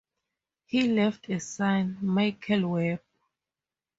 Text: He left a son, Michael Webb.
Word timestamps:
He 0.65 0.87
left 0.87 1.29
a 1.29 1.39
son, 1.39 1.99
Michael 2.01 2.67
Webb. 2.71 3.01